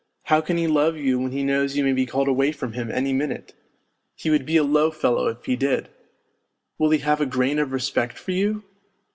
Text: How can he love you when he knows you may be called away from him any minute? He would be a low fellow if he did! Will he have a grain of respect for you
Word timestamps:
How 0.23 0.41
can 0.41 0.57
he 0.57 0.65
love 0.65 0.97
you 0.97 1.19
when 1.19 1.31
he 1.31 1.43
knows 1.43 1.77
you 1.77 1.83
may 1.83 1.93
be 1.93 2.07
called 2.07 2.27
away 2.27 2.51
from 2.53 2.73
him 2.73 2.89
any 2.89 3.13
minute? 3.13 3.53
He 4.15 4.31
would 4.31 4.47
be 4.47 4.57
a 4.57 4.63
low 4.63 4.89
fellow 4.89 5.27
if 5.27 5.45
he 5.45 5.55
did! 5.55 5.89
Will 6.79 6.89
he 6.89 6.97
have 6.97 7.21
a 7.21 7.25
grain 7.27 7.59
of 7.59 7.71
respect 7.71 8.17
for 8.17 8.31
you 8.31 8.63